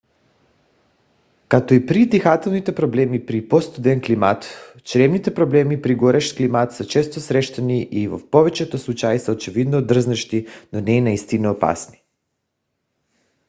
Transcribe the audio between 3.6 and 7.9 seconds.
студен климат чревните проблеми при горещ климат са често срещани